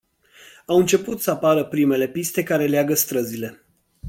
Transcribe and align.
Au 0.65 0.75
început 0.77 1.19
să 1.21 1.31
apară 1.31 1.63
primele 1.65 2.07
piste 2.07 2.43
care 2.43 2.67
leagă 2.67 2.93
străzile. 2.93 3.61